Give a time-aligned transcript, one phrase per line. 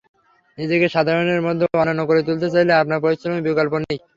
[0.57, 3.97] নিজেকে সাধারণের মধ্যে অনন্য করে তুলতে চাইলে আপনার পরিশ্রমের বিকল্প নেই।